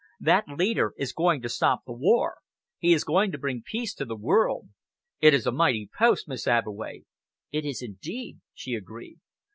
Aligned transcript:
That 0.19 0.45
leader 0.47 0.95
is 0.97 1.13
going 1.13 1.43
to 1.43 1.47
stop 1.49 1.85
the 1.85 1.93
war. 1.93 2.39
He 2.79 2.91
is 2.91 3.03
going 3.03 3.31
to 3.33 3.37
bring 3.37 3.61
peace 3.63 3.93
to 3.93 4.03
the 4.03 4.15
world. 4.15 4.69
It 5.19 5.31
is 5.35 5.45
a 5.45 5.51
mighty 5.51 5.91
post, 5.95 6.27
Miss 6.27 6.47
Abbeway." 6.47 7.03
"It 7.51 7.65
is 7.65 7.83
indeed," 7.83 8.39
she 8.55 8.73
agreed. 8.73 9.19